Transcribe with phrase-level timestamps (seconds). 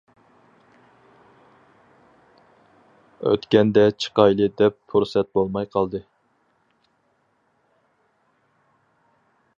[3.33, 6.05] ئۆتكەندە چىقايلى دەپ پۇرسەت بولماي قالدى.